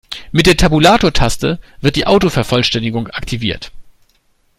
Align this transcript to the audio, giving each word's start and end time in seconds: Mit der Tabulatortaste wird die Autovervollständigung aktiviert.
Mit 0.31 0.47
der 0.47 0.57
Tabulatortaste 0.57 1.59
wird 1.81 1.95
die 1.95 2.07
Autovervollständigung 2.07 3.09
aktiviert. 3.09 3.71